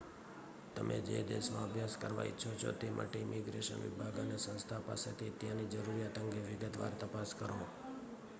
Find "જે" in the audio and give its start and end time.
1.07-1.19